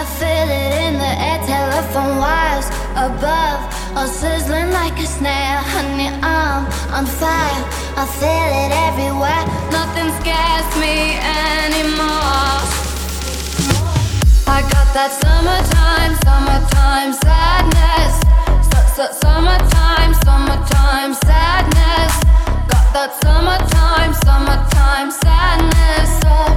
[0.00, 3.60] I feel it in the air, telephone wires above,
[3.94, 5.60] all sizzling like a snare.
[5.60, 7.60] Honey, I'm on fire.
[8.00, 9.44] I feel it everywhere.
[9.68, 12.64] Nothing scares me anymore.
[14.48, 18.14] I got that summertime, summertime sadness.
[19.20, 22.12] Summertime, summertime sadness.
[22.72, 26.24] Got that summertime, summertime sadness.
[26.24, 26.49] Oh.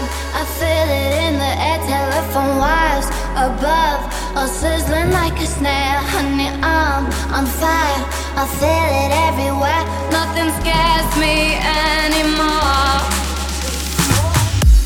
[0.00, 4.00] My I feel it in the air, telephone wires above,
[4.36, 6.00] all sizzling like a snare.
[6.12, 8.00] Honey, I'm on fire,
[8.36, 9.84] I feel it everywhere.
[10.10, 12.96] Nothing scares me anymore.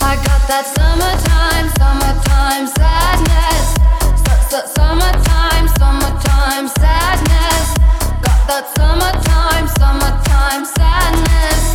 [0.02, 3.66] I got that summertime, summertime sadness.
[4.74, 7.66] Summertime, summertime sadness.
[8.22, 11.74] Got that summertime, summertime sadness.